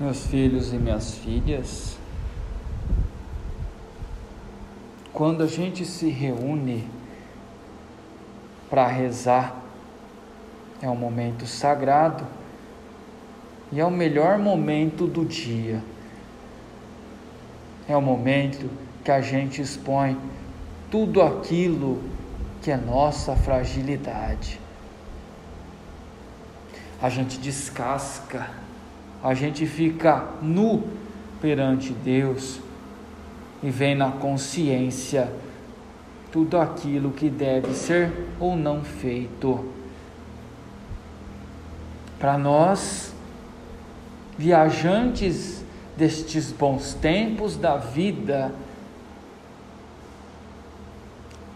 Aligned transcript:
meus 0.00 0.24
filhos 0.24 0.72
e 0.72 0.78
minhas 0.78 1.16
filhas, 1.16 1.98
quando 5.12 5.42
a 5.42 5.46
gente 5.46 5.84
se 5.84 6.08
reúne 6.08 6.88
para 8.70 8.86
rezar, 8.86 9.62
é 10.80 10.88
um 10.88 10.96
momento 10.96 11.46
sagrado 11.46 12.26
e 13.70 13.78
é 13.78 13.84
o 13.84 13.90
melhor 13.90 14.38
momento 14.38 15.06
do 15.06 15.22
dia. 15.22 15.82
É 17.86 17.94
o 17.94 18.00
momento 18.00 18.70
que 19.04 19.10
a 19.10 19.20
gente 19.20 19.60
expõe 19.60 20.16
tudo 20.90 21.20
aquilo 21.20 22.02
que 22.62 22.70
é 22.70 22.76
nossa 22.78 23.36
fragilidade. 23.36 24.58
A 27.02 27.10
gente 27.10 27.38
descasca 27.38 28.48
a 29.22 29.34
gente 29.34 29.66
fica 29.66 30.24
nu 30.40 30.82
perante 31.40 31.92
Deus 31.92 32.60
e 33.62 33.70
vem 33.70 33.94
na 33.94 34.10
consciência 34.10 35.30
tudo 36.32 36.58
aquilo 36.58 37.10
que 37.10 37.28
deve 37.28 37.74
ser 37.74 38.12
ou 38.38 38.56
não 38.56 38.82
feito. 38.82 39.64
Para 42.18 42.38
nós, 42.38 43.14
viajantes 44.38 45.64
destes 45.96 46.52
bons 46.52 46.94
tempos 46.94 47.56
da 47.56 47.76
vida, 47.76 48.54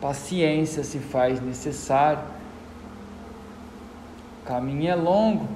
paciência 0.01 0.83
se 0.83 0.99
faz 0.99 1.41
necessário. 1.41 2.23
O 4.43 4.47
caminho 4.47 4.91
é 4.91 4.95
longo, 4.95 5.49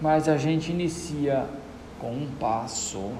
mas 0.00 0.28
a 0.28 0.36
gente 0.36 0.70
inicia 0.70 1.46
com 1.98 2.12
um 2.12 2.28
passo. 2.38 3.12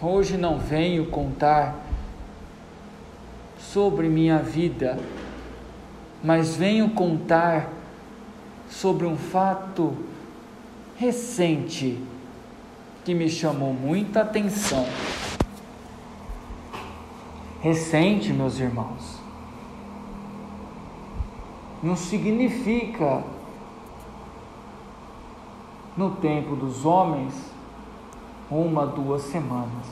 Hoje 0.00 0.36
não 0.36 0.58
venho 0.58 1.06
contar 1.06 1.76
sobre 3.58 4.08
minha 4.08 4.38
vida, 4.38 4.98
mas 6.22 6.56
venho 6.56 6.90
contar 6.90 7.70
sobre 8.68 9.06
um 9.06 9.16
fato 9.16 9.96
recente 10.96 12.02
que 13.04 13.14
me 13.14 13.28
chamou 13.28 13.72
muita 13.72 14.22
atenção. 14.22 14.86
Recente, 17.60 18.32
meus 18.32 18.58
irmãos 18.58 19.21
não 21.82 21.96
significa 21.96 23.24
no 25.96 26.12
tempo 26.12 26.54
dos 26.54 26.86
homens 26.86 27.34
uma, 28.50 28.86
duas 28.86 29.22
semanas, 29.22 29.86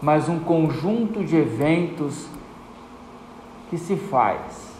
mas 0.00 0.28
um 0.28 0.40
conjunto 0.40 1.24
de 1.24 1.36
eventos 1.36 2.26
que 3.70 3.78
se 3.78 3.96
faz. 3.96 4.72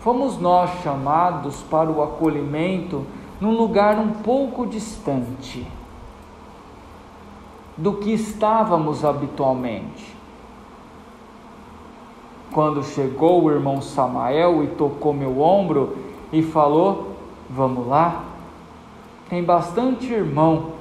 Fomos 0.00 0.38
nós 0.38 0.70
chamados 0.82 1.62
para 1.62 1.90
o 1.90 2.02
acolhimento 2.02 3.06
num 3.40 3.56
lugar 3.56 3.98
um 3.98 4.12
pouco 4.12 4.66
distante 4.66 5.66
do 7.76 7.94
que 7.94 8.12
estávamos 8.12 9.04
habitualmente. 9.04 10.14
Quando 12.54 12.84
chegou 12.84 13.42
o 13.42 13.50
irmão 13.50 13.82
Samael 13.82 14.62
e 14.62 14.68
tocou 14.68 15.12
meu 15.12 15.40
ombro 15.40 15.98
e 16.32 16.40
falou: 16.40 17.16
Vamos 17.50 17.88
lá. 17.88 18.26
Tem 19.28 19.42
bastante 19.42 20.12
irmão 20.12 20.74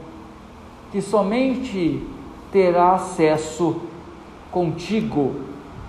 que 0.92 1.02
somente 1.02 2.08
terá 2.52 2.94
acesso 2.94 3.78
contigo, 4.52 5.34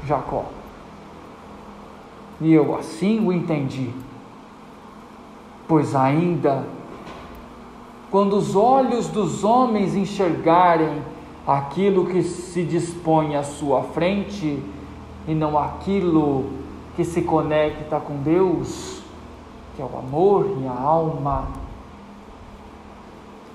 Jacó. 0.06 0.47
E 2.41 2.50
eu 2.50 2.75
assim 2.75 3.21
o 3.21 3.31
entendi. 3.31 3.91
Pois 5.69 5.94
ainda, 5.94 6.65
quando 8.11 8.39
os 8.39 8.56
olhos 8.56 9.09
dos 9.09 9.44
homens 9.44 9.94
enxergarem 9.94 11.03
aquilo 11.47 12.06
que 12.06 12.23
se 12.23 12.62
dispõe 12.62 13.37
à 13.37 13.43
sua 13.43 13.83
frente, 13.83 14.62
e 15.27 15.35
não 15.35 15.59
aquilo 15.59 16.51
que 16.97 17.05
se 17.05 17.23
conecta 17.23 17.99
com 17.99 18.17
Deus, 18.19 19.01
que 19.75 19.83
é 19.83 19.85
o 19.85 19.99
amor 19.99 20.59
e 20.61 20.67
a 20.67 20.73
alma, 20.73 21.49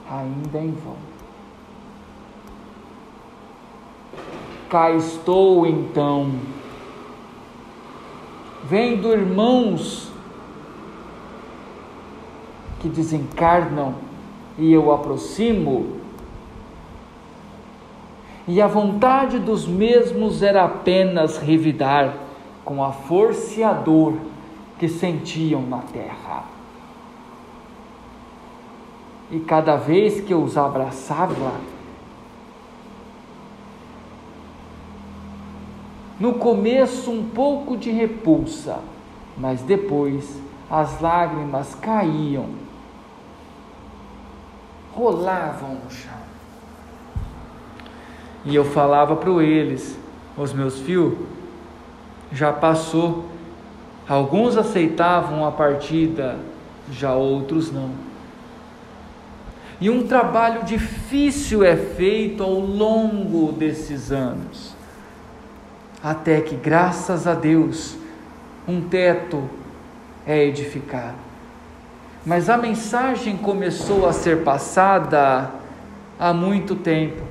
ainda 0.09 0.57
é 0.57 0.63
em 0.63 0.71
vão. 0.71 0.95
Cá 4.69 4.91
estou 4.91 5.65
então, 5.65 6.31
vendo 8.65 9.11
irmãos 9.11 10.11
que 12.79 12.87
desencarnam 12.87 13.95
e 14.57 14.71
eu 14.71 14.91
aproximo 14.91 15.98
e 18.51 18.59
a 18.59 18.65
vontade 18.65 19.37
dos 19.37 19.67
mesmos 19.67 20.41
era 20.41 20.65
apenas 20.65 21.37
revidar 21.37 22.15
com 22.65 22.83
a 22.83 22.91
força 22.91 23.59
e 23.59 23.63
a 23.63 23.71
dor 23.71 24.17
que 24.79 24.89
sentiam 24.89 25.61
na 25.61 25.77
terra. 25.77 26.45
E 29.29 29.39
cada 29.41 29.75
vez 29.75 30.19
que 30.19 30.33
eu 30.33 30.41
os 30.41 30.57
abraçava, 30.57 31.51
no 36.19 36.33
começo 36.33 37.11
um 37.11 37.29
pouco 37.29 37.77
de 37.77 37.91
repulsa, 37.91 38.79
mas 39.37 39.61
depois 39.61 40.41
as 40.71 40.99
lágrimas 40.99 41.75
caíam, 41.75 42.47
rolavam 44.91 45.75
no 45.75 45.91
chão. 45.91 46.38
E 48.45 48.55
eu 48.55 48.63
falava 48.63 49.15
para 49.15 49.31
eles, 49.43 49.97
os 50.37 50.53
meus 50.53 50.79
filhos, 50.79 51.17
já 52.31 52.53
passou. 52.53 53.25
Alguns 54.07 54.57
aceitavam 54.57 55.45
a 55.45 55.51
partida, 55.51 56.37
já 56.91 57.13
outros 57.13 57.71
não. 57.71 57.91
E 59.81 59.89
um 59.89 60.05
trabalho 60.05 60.63
difícil 60.63 61.63
é 61.63 61.75
feito 61.75 62.43
ao 62.43 62.59
longo 62.59 63.51
desses 63.53 64.11
anos, 64.11 64.75
até 66.03 66.41
que, 66.41 66.55
graças 66.55 67.25
a 67.25 67.33
Deus, 67.33 67.95
um 68.67 68.81
teto 68.81 69.49
é 70.27 70.45
edificado. 70.45 71.15
Mas 72.25 72.49
a 72.49 72.57
mensagem 72.57 73.37
começou 73.37 74.05
a 74.05 74.11
ser 74.11 74.43
passada 74.43 75.49
há 76.19 76.33
muito 76.33 76.75
tempo. 76.75 77.28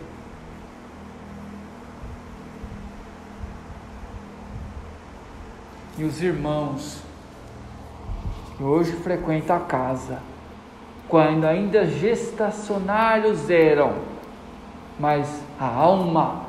E 5.99 6.05
os 6.05 6.23
irmãos 6.23 7.03
que 8.57 8.63
hoje 8.63 8.93
frequentam 8.93 9.57
a 9.57 9.61
casa, 9.61 10.21
quando 11.09 11.45
ainda 11.45 11.87
gestacionários 11.87 13.51
eram, 13.51 13.95
mas 14.99 15.43
a 15.59 15.67
alma 15.67 16.43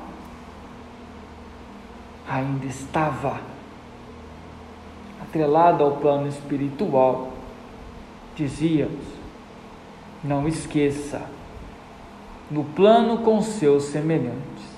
ainda 2.27 2.65
estava 2.65 3.39
atrelada 5.21 5.83
ao 5.83 5.97
plano 5.97 6.27
espiritual. 6.27 7.29
Dizíamos, 8.35 9.05
não 10.23 10.47
esqueça, 10.47 11.21
no 12.49 12.63
plano 12.63 13.19
com 13.19 13.41
seus 13.41 13.85
semelhantes. 13.85 14.69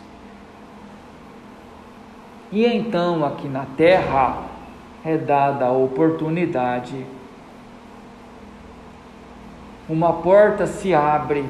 E 2.52 2.66
então, 2.66 3.24
aqui 3.24 3.48
na 3.48 3.66
terra, 3.78 4.51
é 5.04 5.18
dada 5.18 5.66
a 5.66 5.72
oportunidade. 5.72 7.06
Uma 9.90 10.14
porta 10.14 10.68
se 10.68 10.94
abre 10.94 11.46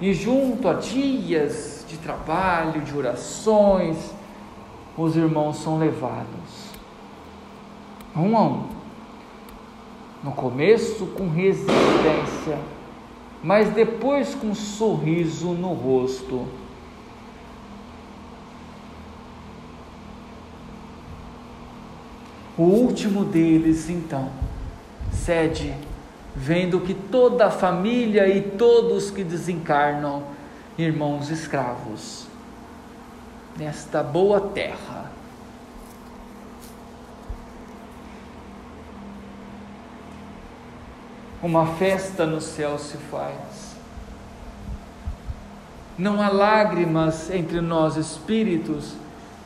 e, 0.00 0.12
junto 0.12 0.68
a 0.68 0.74
dias 0.74 1.84
de 1.88 1.98
trabalho, 1.98 2.80
de 2.80 2.96
orações, 2.96 4.14
os 4.96 5.16
irmãos 5.16 5.58
são 5.58 5.78
levados 5.78 6.70
um 8.16 8.36
a 8.36 8.42
um. 8.42 8.64
No 10.22 10.32
começo, 10.32 11.06
com 11.06 11.28
resistência, 11.28 12.58
mas 13.42 13.70
depois 13.70 14.34
com 14.34 14.48
um 14.48 14.54
sorriso 14.54 15.48
no 15.48 15.72
rosto 15.72 16.46
O 22.60 22.64
último 22.64 23.24
deles, 23.24 23.88
então, 23.88 24.28
cede, 25.10 25.74
vendo 26.36 26.78
que 26.80 26.92
toda 26.92 27.46
a 27.46 27.50
família 27.50 28.28
e 28.28 28.50
todos 28.50 29.10
que 29.10 29.24
desencarnam, 29.24 30.24
irmãos 30.76 31.30
escravos, 31.30 32.26
nesta 33.56 34.02
boa 34.02 34.42
terra, 34.42 35.10
uma 41.42 41.66
festa 41.76 42.26
no 42.26 42.42
céu 42.42 42.78
se 42.78 42.98
faz. 42.98 43.74
Não 45.96 46.20
há 46.20 46.28
lágrimas 46.28 47.30
entre 47.30 47.62
nós 47.62 47.96
espíritos, 47.96 48.92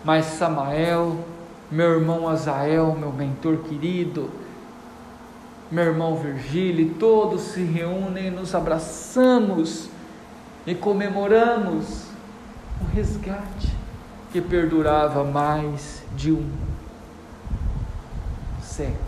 mas 0.03 0.25
Samael, 0.25 1.33
meu 1.75 1.95
irmão 1.95 2.29
Azael, 2.29 2.95
meu 2.97 3.13
mentor 3.13 3.57
querido, 3.57 4.31
meu 5.69 5.87
irmão 5.87 6.15
Virgílio, 6.17 6.95
todos 7.01 7.41
se 7.41 7.65
reúnem, 7.65 8.31
nos 8.31 8.55
abraçamos 8.55 9.91
e 10.65 10.73
comemoramos 10.73 12.05
o 12.81 12.85
resgate 12.95 13.75
que 14.33 14.41
perdurava 14.41 15.25
mais 15.25 16.05
de 16.15 16.31
um 16.31 16.49
século. 18.63 18.99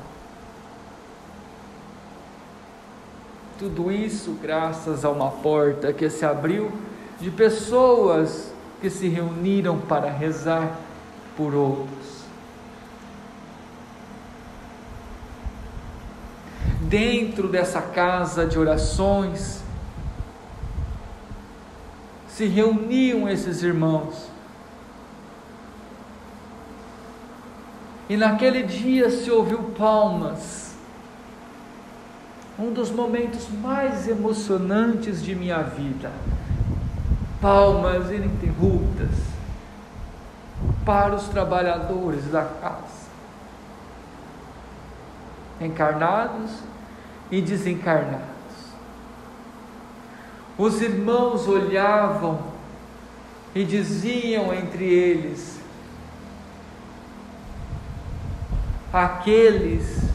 Tudo 3.60 3.92
isso 3.92 4.36
graças 4.42 5.04
a 5.04 5.10
uma 5.10 5.30
porta 5.30 5.92
que 5.92 6.10
se 6.10 6.24
abriu 6.24 6.72
de 7.20 7.30
pessoas 7.30 8.52
que 8.80 8.90
se 8.90 9.06
reuniram 9.06 9.78
para 9.78 10.10
rezar 10.10 10.76
por 11.36 11.54
outros. 11.54 12.15
Dentro 16.88 17.48
dessa 17.48 17.80
casa 17.80 18.46
de 18.46 18.58
orações, 18.58 19.62
se 22.28 22.46
reuniam 22.46 23.28
esses 23.28 23.62
irmãos. 23.62 24.30
E 28.08 28.16
naquele 28.16 28.62
dia 28.62 29.10
se 29.10 29.30
ouviu 29.30 29.58
palmas 29.76 30.66
um 32.58 32.72
dos 32.72 32.90
momentos 32.90 33.48
mais 33.50 34.08
emocionantes 34.08 35.22
de 35.22 35.34
minha 35.34 35.62
vida. 35.62 36.10
Palmas 37.40 38.10
ininterruptas 38.10 39.10
para 40.84 41.14
os 41.14 41.24
trabalhadores 41.28 42.24
da 42.30 42.42
casa, 42.42 42.95
encarnados 45.60 46.50
e 47.30 47.40
desencarnados. 47.40 48.26
Os 50.58 50.80
irmãos 50.80 51.46
olhavam 51.46 52.38
e 53.54 53.64
diziam 53.64 54.52
entre 54.54 54.84
eles: 54.84 55.60
aqueles 58.92 60.06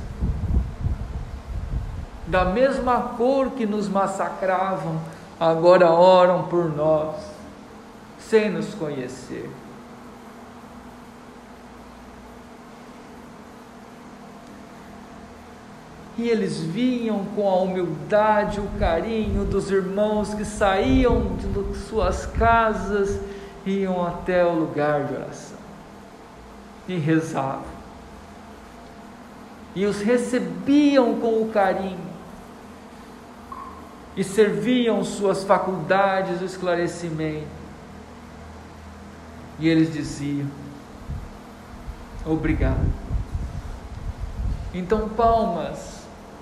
da 2.27 2.45
mesma 2.45 3.13
cor 3.17 3.51
que 3.51 3.65
nos 3.65 3.89
massacravam, 3.89 5.01
agora 5.39 5.91
oram 5.91 6.43
por 6.43 6.73
nós, 6.73 7.15
sem 8.17 8.49
nos 8.49 8.73
conhecer. 8.73 9.49
E 16.21 16.29
eles 16.29 16.59
vinham 16.59 17.25
com 17.35 17.49
a 17.49 17.55
humildade, 17.55 18.59
o 18.59 18.67
carinho 18.77 19.43
dos 19.43 19.71
irmãos 19.71 20.35
que 20.35 20.45
saíam 20.45 21.35
de 21.35 21.77
suas 21.79 22.27
casas, 22.27 23.19
iam 23.65 24.05
até 24.05 24.45
o 24.45 24.53
lugar 24.53 25.05
de 25.05 25.15
oração 25.15 25.57
e 26.87 26.95
rezavam. 26.95 27.65
E 29.73 29.83
os 29.83 29.99
recebiam 29.99 31.19
com 31.19 31.41
o 31.41 31.49
carinho 31.51 32.11
e 34.15 34.23
serviam 34.23 35.03
suas 35.03 35.43
faculdades 35.43 36.37
de 36.37 36.45
esclarecimento. 36.45 37.47
E 39.57 39.67
eles 39.67 39.91
diziam: 39.91 40.47
Obrigado. 42.27 42.93
Então, 44.71 45.09
palmas 45.09 46.00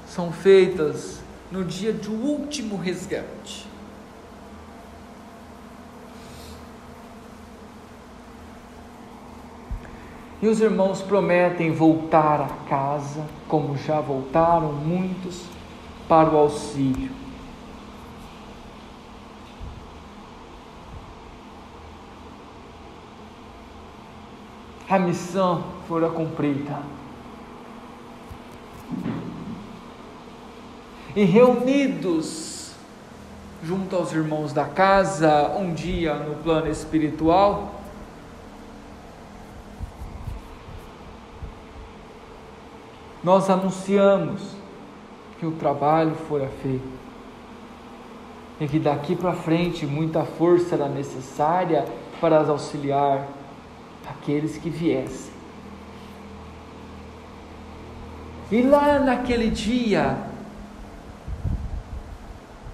são 0.10 0.32
feitas 0.32 1.22
no 1.52 1.64
dia 1.64 1.94
do 1.94 2.12
último 2.12 2.76
resgate. 2.76 3.68
E 10.42 10.48
os 10.48 10.60
irmãos 10.62 11.02
prometem 11.02 11.72
voltar 11.72 12.42
a 12.42 12.70
casa, 12.70 13.26
como 13.48 13.78
já 13.78 14.00
voltaram 14.00 14.74
muitos, 14.74 15.44
para 16.08 16.30
o 16.30 16.38
auxílio. 16.38 17.20
a 24.90 24.98
missão 24.98 25.64
fora 25.88 26.10
cumprida. 26.10 26.82
E 31.16 31.24
reunidos 31.24 32.72
junto 33.64 33.96
aos 33.96 34.14
irmãos 34.14 34.54
da 34.54 34.66
casa, 34.66 35.50
um 35.58 35.74
dia 35.74 36.14
no 36.16 36.36
plano 36.36 36.70
espiritual, 36.70 37.76
nós 43.24 43.50
anunciamos 43.50 44.56
que 45.40 45.46
o 45.46 45.52
trabalho 45.52 46.16
fora 46.28 46.50
feito 46.62 47.00
e 48.60 48.68
que 48.68 48.80
daqui 48.80 49.16
para 49.16 49.34
frente 49.34 49.86
muita 49.86 50.24
força 50.24 50.76
era 50.76 50.88
necessária 50.88 51.86
para 52.20 52.40
auxiliar 52.48 53.28
aqueles 54.08 54.58
que 54.58 54.70
viessem. 54.70 55.32
E 58.52 58.62
lá 58.62 59.00
naquele 59.00 59.50
dia, 59.50 60.29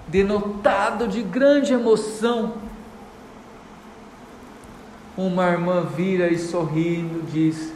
denotado 0.07 1.07
de 1.07 1.21
grande 1.21 1.73
emoção, 1.73 2.55
uma 5.17 5.47
irmã 5.47 5.81
vira 5.81 6.27
e 6.27 6.37
sorrindo 6.37 7.23
diz: 7.31 7.73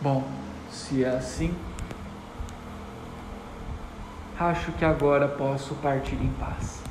Bom, 0.00 0.24
se 0.70 1.04
é 1.04 1.08
assim, 1.08 1.54
acho 4.38 4.72
que 4.72 4.84
agora 4.84 5.26
posso 5.26 5.74
partir 5.76 6.14
em 6.14 6.30
paz. 6.38 6.85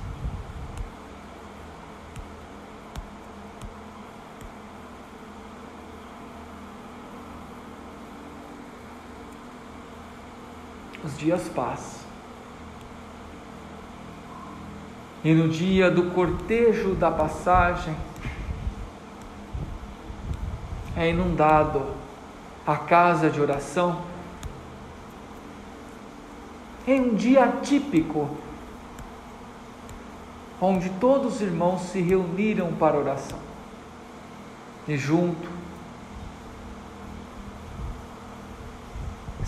Os 11.05 11.17
dias 11.17 11.47
passam. 11.49 12.03
E 15.23 15.33
no 15.33 15.47
dia 15.49 15.89
do 15.89 16.11
cortejo 16.11 16.95
da 16.95 17.11
passagem, 17.11 17.95
é 20.95 21.09
inundado 21.09 21.85
a 22.65 22.75
casa 22.75 23.29
de 23.29 23.39
oração. 23.39 24.01
Em 26.87 27.01
um 27.01 27.15
dia 27.15 27.47
típico, 27.63 28.29
onde 30.61 30.89
todos 30.91 31.35
os 31.35 31.41
irmãos 31.41 31.81
se 31.81 32.01
reuniram 32.01 32.71
para 32.73 32.97
oração. 32.97 33.39
E 34.87 34.95
junto 34.95 35.49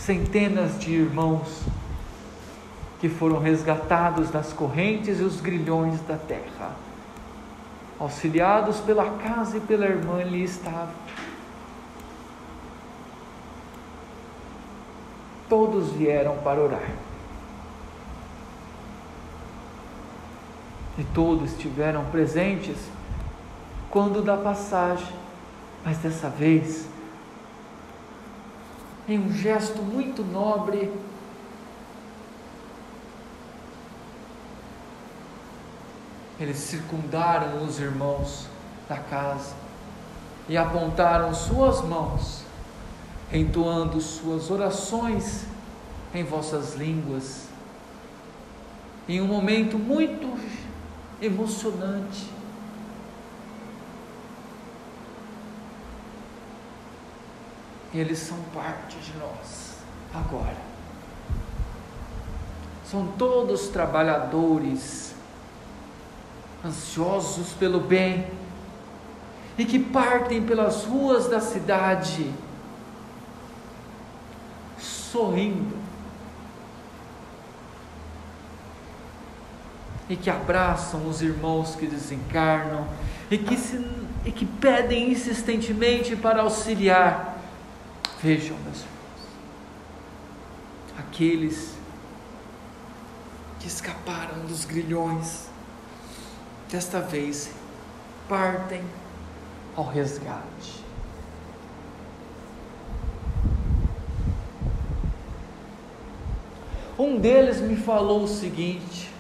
centenas 0.08 0.80
de 0.80 0.94
irmãos 0.94 1.64
que 2.98 3.10
foram 3.10 3.40
resgatados 3.40 4.30
das 4.32 4.54
correntes 4.54 5.20
e 5.20 5.24
os 5.24 5.42
grilhões 5.42 6.00
da 6.08 6.16
terra, 6.16 6.72
auxiliados 8.00 8.80
pela 8.80 9.18
casa 9.18 9.58
e 9.58 9.60
pela 9.60 9.86
irmã 9.86 10.22
ali 10.22 10.46
estavam. 10.46 10.94
Todos 15.50 15.92
vieram 15.92 16.38
para 16.38 16.62
orar. 16.62 16.90
E 20.98 21.04
todos 21.04 21.52
estiveram 21.52 22.06
presentes 22.06 22.78
quando 23.92 24.24
dá 24.24 24.38
passagem, 24.38 25.14
mas 25.84 25.98
dessa 25.98 26.30
vez, 26.30 26.88
em 29.08 29.18
um 29.18 29.32
gesto 29.32 29.82
muito 29.82 30.24
nobre, 30.24 30.92
eles 36.40 36.58
circundaram 36.58 37.64
os 37.64 37.80
irmãos 37.80 38.48
da 38.88 38.98
casa 38.98 39.56
e 40.50 40.58
apontaram 40.58 41.34
suas 41.34 41.82
mãos, 41.82 42.44
entoando 43.32 44.00
suas 44.02 44.52
orações 44.52 45.46
em 46.14 46.24
vossas 46.24 46.76
línguas, 46.76 47.48
em 49.08 49.22
um 49.22 49.28
momento 49.28 49.80
muito 49.80 50.38
emocionante. 51.22 52.37
Eles 57.94 58.20
são 58.20 58.38
parte 58.54 58.98
de 58.98 59.18
nós 59.18 59.78
agora. 60.14 60.58
São 62.90 63.08
todos 63.18 63.68
trabalhadores, 63.68 65.14
ansiosos 66.66 67.54
pelo 67.54 67.80
bem, 67.80 68.28
e 69.58 69.66
que 69.66 69.80
partem 69.80 70.44
pelas 70.44 70.86
ruas 70.86 71.28
da 71.28 71.40
cidade, 71.40 72.32
sorrindo, 74.78 75.76
e 80.10 80.16
que 80.16 80.30
abraçam 80.30 81.08
os 81.10 81.22
irmãos 81.22 81.76
que 81.76 81.88
desencarnam, 81.88 82.88
e 83.30 83.38
que, 83.38 83.58
se, 83.58 83.86
e 84.24 84.32
que 84.32 84.46
pedem 84.46 85.12
insistentemente 85.12 86.16
para 86.16 86.42
auxiliar. 86.42 87.37
Vejam, 88.22 88.58
meus 88.62 88.78
irmãos, 88.78 89.28
aqueles 90.98 91.76
que 93.60 93.68
escaparam 93.68 94.46
dos 94.48 94.66
grilhões, 94.66 95.48
desta 96.68 97.00
vez 97.00 97.52
partem 98.28 98.82
ao 99.76 99.88
resgate. 99.88 100.84
Um 106.98 107.20
deles 107.20 107.62
me 107.62 107.76
falou 107.76 108.24
o 108.24 108.28
seguinte: 108.28 109.12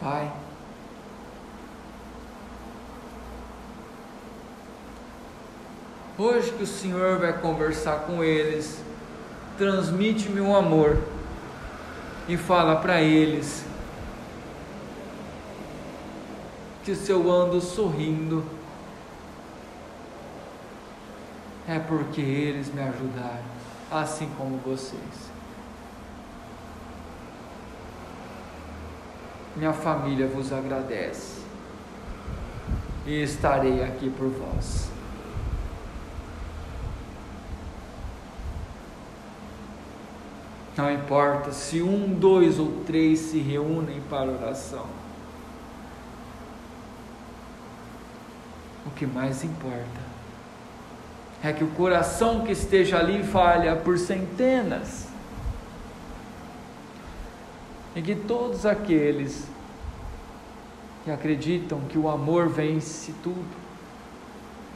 Pai, 0.00 0.32
hoje 6.18 6.52
que 6.52 6.62
o 6.62 6.66
Senhor 6.66 7.18
vai 7.18 7.32
conversar 7.40 8.00
com 8.00 8.22
eles, 8.22 8.82
transmite-me 9.58 10.40
um 10.40 10.54
amor 10.54 10.98
e 12.28 12.36
fala 12.36 12.76
para 12.76 13.00
eles 13.00 13.64
que 16.84 16.94
se 16.94 17.10
eu 17.10 17.30
ando 17.32 17.60
sorrindo, 17.60 18.44
é 21.66 21.78
porque 21.78 22.20
eles 22.20 22.72
me 22.72 22.82
ajudaram, 22.82 23.44
assim 23.90 24.28
como 24.36 24.58
vocês. 24.58 25.32
Minha 29.56 29.72
família 29.72 30.26
vos 30.26 30.52
agradece 30.52 31.40
e 33.06 33.22
estarei 33.22 33.82
aqui 33.82 34.10
por 34.10 34.28
vós. 34.28 34.93
Não 40.76 40.92
importa 40.92 41.52
se 41.52 41.80
um, 41.80 42.12
dois 42.12 42.58
ou 42.58 42.82
três 42.84 43.20
se 43.20 43.38
reúnem 43.38 44.00
para 44.10 44.30
oração. 44.30 44.86
O 48.86 48.90
que 48.90 49.06
mais 49.06 49.44
importa 49.44 50.14
é 51.42 51.52
que 51.52 51.62
o 51.62 51.68
coração 51.68 52.44
que 52.44 52.52
esteja 52.52 52.98
ali 52.98 53.22
falha 53.22 53.76
por 53.76 53.98
centenas. 53.98 55.06
E 57.94 58.02
que 58.02 58.14
todos 58.14 58.66
aqueles 58.66 59.46
que 61.04 61.10
acreditam 61.10 61.80
que 61.82 61.98
o 61.98 62.08
amor 62.08 62.48
vence 62.48 63.12
tudo, 63.22 63.44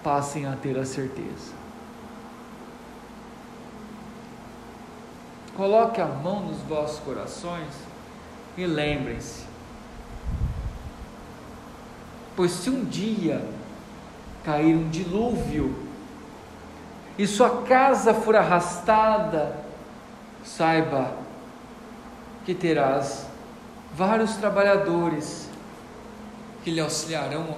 passem 0.04 0.46
a 0.46 0.52
ter 0.52 0.78
a 0.78 0.84
certeza. 0.84 1.52
Coloque 5.58 6.00
a 6.00 6.06
mão 6.06 6.38
nos 6.42 6.58
vossos 6.58 7.00
corações 7.00 7.74
e 8.56 8.64
lembrem-se. 8.64 9.42
Pois 12.36 12.52
se 12.52 12.70
um 12.70 12.84
dia 12.84 13.44
cair 14.44 14.76
um 14.76 14.88
dilúvio 14.88 15.74
e 17.18 17.26
sua 17.26 17.62
casa 17.62 18.14
for 18.14 18.36
arrastada, 18.36 19.56
saiba 20.44 21.12
que 22.46 22.54
terás 22.54 23.26
vários 23.92 24.36
trabalhadores 24.36 25.50
que 26.62 26.70
lhe 26.70 26.80
auxiliarão 26.80 27.56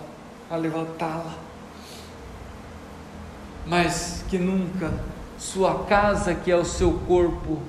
a 0.50 0.56
levantá-la, 0.56 1.34
mas 3.66 4.24
que 4.30 4.38
nunca 4.38 4.90
sua 5.38 5.84
casa, 5.84 6.34
que 6.34 6.50
é 6.50 6.56
o 6.56 6.64
seu 6.64 6.94
corpo, 7.06 7.60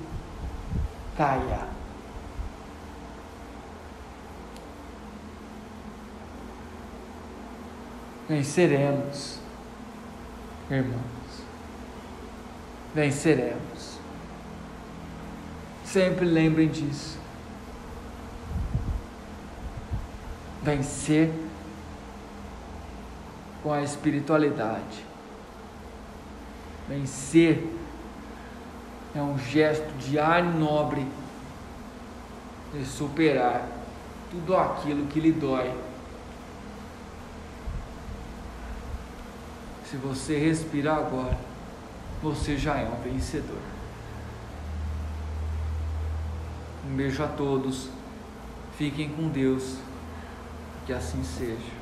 caia. 1.16 1.66
Venceremos, 8.28 9.38
irmãos. 10.70 11.02
Venceremos. 12.94 13.98
Sempre 15.84 16.24
lembrem 16.24 16.68
disso. 16.68 17.18
Vencer 20.62 21.30
com 23.62 23.72
a 23.72 23.82
espiritualidade. 23.82 25.04
Vencer 26.88 27.62
é 29.14 29.20
um 29.20 29.38
gesto 29.38 29.92
diário 29.98 30.50
nobre 30.50 31.06
de 32.72 32.84
superar 32.86 33.68
tudo 34.30 34.56
aquilo 34.56 35.06
que 35.06 35.20
lhe 35.20 35.32
dói. 35.32 35.72
Se 39.84 39.96
você 39.98 40.38
respirar 40.38 40.96
agora, 40.96 41.38
você 42.22 42.56
já 42.56 42.78
é 42.78 42.88
um 42.88 43.02
vencedor. 43.02 43.60
Um 46.88 46.96
beijo 46.96 47.22
a 47.22 47.28
todos. 47.28 47.90
Fiquem 48.78 49.10
com 49.10 49.28
Deus. 49.28 49.76
Que 50.86 50.94
assim 50.94 51.22
seja. 51.22 51.81